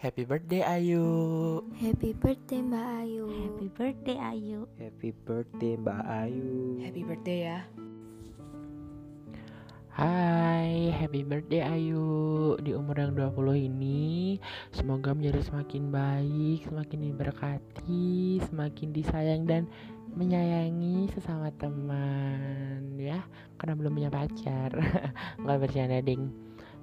Happy 0.00 0.24
birthday 0.24 0.64
Ayu. 0.64 1.04
Happy 1.76 2.16
birthday 2.16 2.64
Mbak 2.64 2.88
Ayu. 3.04 3.28
Happy 3.36 3.68
birthday 3.68 4.16
Ayu. 4.16 4.60
Happy 4.80 5.12
birthday 5.12 5.76
Mbak 5.76 6.02
Ayu. 6.08 6.52
Happy 6.80 7.02
birthday 7.04 7.38
ya. 7.44 7.58
Hai, 9.92 10.88
happy 10.96 11.20
birthday 11.20 11.60
Ayu 11.60 12.56
Di 12.64 12.72
umur 12.72 12.96
yang 12.96 13.12
20 13.12 13.68
ini 13.68 14.40
Semoga 14.72 15.12
menjadi 15.12 15.44
semakin 15.44 15.92
baik 15.92 16.64
Semakin 16.64 16.98
diberkati 17.04 18.40
Semakin 18.48 18.96
disayang 18.96 19.44
dan 19.44 19.68
menyayangi 20.16 21.12
sesama 21.12 21.52
teman 21.60 22.96
Ya, 22.96 23.20
karena 23.60 23.76
belum 23.76 24.00
punya 24.00 24.08
pacar 24.08 24.72
Nggak 25.44 25.58
bercanda 25.60 26.00
ding 26.00 26.32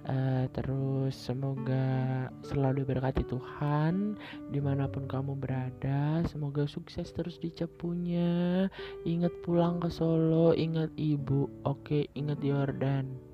Uh, 0.07 0.47
terus 0.55 1.19
semoga 1.19 2.31
selalu 2.39 2.87
diberkati 2.87 3.27
Tuhan 3.27 4.15
di 4.55 4.63
mana 4.63 4.87
pun 4.87 5.03
kamu 5.03 5.35
berada 5.35 6.23
semoga 6.31 6.63
sukses 6.63 7.11
terus 7.11 7.35
di 7.43 7.51
cepunya 7.51 8.71
ingat 9.03 9.35
pulang 9.43 9.83
ke 9.83 9.91
Solo 9.91 10.55
ingat 10.55 10.95
ibu 10.95 11.51
oke 11.67 12.07
ingat 12.15 12.39
Yordan 12.39 13.27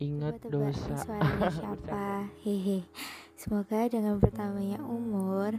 ingat 0.00 0.40
Coba 0.40 0.72
dosa 0.72 0.96
siapa? 1.56 2.28
Hehe. 2.44 2.84
Semoga 3.36 3.84
dengan 3.84 4.16
bertambahnya 4.16 4.80
umur, 4.80 5.52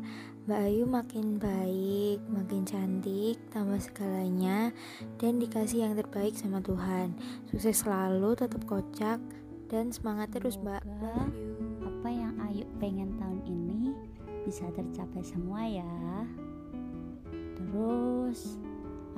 Mbak 0.49 0.61
Ayu 0.65 0.89
makin 0.89 1.37
baik, 1.37 2.25
makin 2.25 2.65
cantik, 2.65 3.37
tambah 3.53 3.77
segalanya, 3.77 4.73
dan 5.21 5.37
dikasih 5.37 5.85
yang 5.85 5.93
terbaik 5.93 6.33
sama 6.33 6.57
Tuhan. 6.65 7.13
Sukses 7.45 7.85
selalu, 7.85 8.33
tetap 8.33 8.65
kocak, 8.65 9.21
dan 9.67 9.91
semangat 9.91 10.31
terus 10.31 10.55
Mbak. 10.59 10.83
Apa 11.83 12.09
yang 12.11 12.39
Ayu 12.47 12.63
pengen 12.79 13.19
tahun 13.19 13.43
ini 13.43 13.91
bisa 14.47 14.63
tercapai 14.71 15.23
semua 15.23 15.67
ya. 15.67 16.23
Terus 17.59 18.55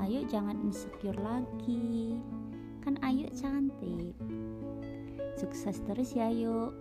Ayu 0.01 0.25
jangan 0.25 0.57
insecure 0.65 1.17
lagi. 1.21 2.17
Kan 2.81 2.97
Ayu 3.05 3.29
cantik. 3.37 4.17
Sukses 5.37 5.77
terus 5.85 6.17
ya 6.17 6.33
Ayu. 6.33 6.73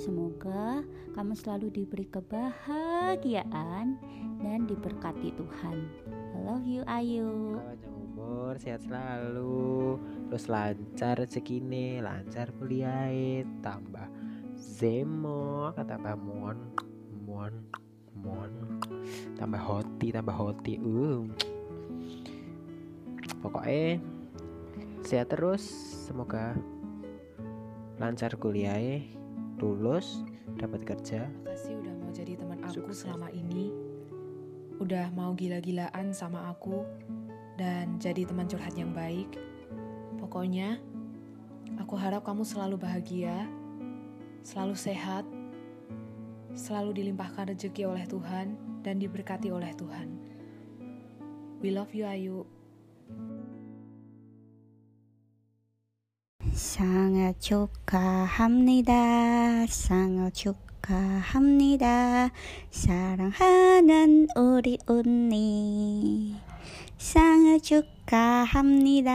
Semoga 0.00 0.80
kamu 1.12 1.36
selalu 1.36 1.68
diberi 1.68 2.08
kebahagiaan 2.08 4.00
dan 4.40 4.64
diberkati 4.64 5.36
Tuhan. 5.36 5.78
I 6.08 6.38
love 6.48 6.64
you 6.64 6.80
Ayu. 6.88 7.60
Umur, 8.22 8.54
sehat 8.62 8.86
selalu. 8.86 9.98
Terus 10.30 10.46
lancar 10.46 11.18
rezekine, 11.18 11.98
lancar 11.98 12.54
kuliah, 12.54 13.42
tambah 13.58 14.06
zemo, 14.54 15.74
tambah 15.74 16.14
mon, 16.14 16.58
mon, 17.26 17.54
mon, 18.22 18.52
tambah 19.34 19.58
hoti, 19.58 20.14
tambah 20.14 20.36
hoti. 20.38 20.78
Uh. 20.78 21.26
Pokoknya 23.42 23.98
sehat 25.02 25.34
terus, 25.34 25.66
semoga 26.06 26.54
lancar 27.98 28.38
kuliah, 28.38 29.02
lulus, 29.58 30.22
dapat 30.62 30.86
kerja. 30.86 31.26
Makasih 31.42 31.74
udah 31.82 31.94
mau 31.98 32.10
jadi 32.14 32.32
teman 32.38 32.58
aku 32.62 32.86
Sukses. 32.86 33.02
selama 33.02 33.28
ini. 33.34 33.74
Udah 34.78 35.10
mau 35.14 35.30
gila-gilaan 35.34 36.10
sama 36.10 36.50
aku 36.50 36.82
dan 37.57 37.97
jadi 37.97 38.25
teman 38.27 38.45
curhat 38.45 38.77
yang 38.77 38.93
baik. 38.93 39.39
Pokoknya 40.21 40.77
aku 41.81 41.97
harap 41.97 42.23
kamu 42.23 42.45
selalu 42.45 42.77
bahagia, 42.77 43.49
selalu 44.45 44.75
sehat, 44.77 45.25
selalu 46.57 47.03
dilimpahkan 47.03 47.53
rezeki 47.53 47.85
oleh 47.85 48.05
Tuhan 48.09 48.55
dan 48.81 48.97
diberkati 48.97 49.53
oleh 49.53 49.73
Tuhan. 49.77 50.07
We 51.61 51.73
love 51.73 51.93
you 51.93 52.05
Ayu. 52.05 52.45
생일 56.57 57.33
축하합니다. 57.39 58.95
생일 59.67 60.31
축하합니다. 60.31 62.29
사랑하는 62.69 64.27
우리 64.35 64.77
언니. 64.87 66.35
생일 66.98 67.60
축하합니다. 67.60 69.12